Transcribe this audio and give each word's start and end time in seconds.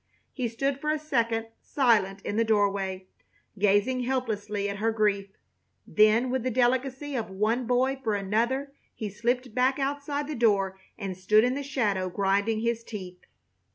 He 0.33 0.47
stood 0.47 0.81
for 0.81 0.89
a 0.89 0.97
second 0.97 1.45
silent 1.61 2.23
in 2.23 2.35
the 2.35 2.43
doorway, 2.43 3.05
gazing 3.59 3.99
helplessly 3.99 4.67
at 4.67 4.77
her 4.77 4.91
grief, 4.91 5.29
then 5.85 6.31
with 6.31 6.41
the 6.41 6.49
delicacy 6.49 7.13
of 7.15 7.29
one 7.29 7.67
boy 7.67 8.01
for 8.03 8.15
another 8.15 8.71
he 8.95 9.11
slipped 9.11 9.53
back 9.53 9.77
outside 9.77 10.27
the 10.27 10.33
door 10.33 10.75
and 10.97 11.15
stood 11.15 11.43
in 11.43 11.53
the 11.53 11.61
shadow, 11.61 12.09
grinding 12.09 12.61
his 12.61 12.83
teeth. 12.83 13.19